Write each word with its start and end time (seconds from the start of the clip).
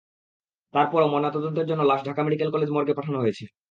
তার 0.73 0.87
পরও 0.91 1.11
ময়নাতদন্তের 1.13 1.67
জন্য 1.67 1.81
লাশ 1.83 2.01
ঢাকা 2.05 2.21
মেডিকেল 2.23 2.49
কলেজ 2.51 2.69
মর্গে 2.71 2.97
পাঠানো 2.97 3.17
হয়েছে। 3.19 3.43